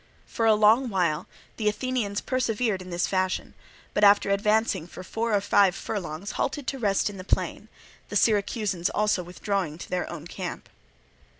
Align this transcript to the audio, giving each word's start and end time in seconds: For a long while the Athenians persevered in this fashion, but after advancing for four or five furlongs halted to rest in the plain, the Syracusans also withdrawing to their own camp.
For 0.25 0.47
a 0.47 0.55
long 0.55 0.89
while 0.89 1.27
the 1.57 1.69
Athenians 1.69 2.21
persevered 2.21 2.81
in 2.81 2.89
this 2.89 3.05
fashion, 3.05 3.53
but 3.93 4.03
after 4.03 4.31
advancing 4.31 4.87
for 4.87 5.03
four 5.03 5.31
or 5.31 5.41
five 5.41 5.75
furlongs 5.75 6.31
halted 6.31 6.65
to 6.65 6.79
rest 6.79 7.07
in 7.07 7.17
the 7.17 7.23
plain, 7.23 7.67
the 8.09 8.15
Syracusans 8.15 8.89
also 8.89 9.21
withdrawing 9.21 9.77
to 9.77 9.89
their 9.91 10.09
own 10.09 10.25
camp. 10.25 10.69